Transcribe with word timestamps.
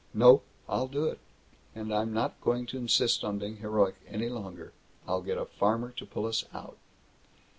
"Nope. 0.15 0.43
I'll 0.67 0.87
do 0.87 1.05
it. 1.05 1.19
And 1.75 1.93
I'm 1.93 2.11
not 2.11 2.41
going 2.41 2.65
to 2.65 2.77
insist 2.79 3.23
on 3.23 3.37
being 3.37 3.57
heroic 3.57 3.97
any 4.07 4.29
longer. 4.29 4.73
I'll 5.07 5.21
get 5.21 5.37
a 5.37 5.45
farmer 5.45 5.91
to 5.91 6.05
pull 6.07 6.25
us 6.25 6.43
out." 6.55 6.79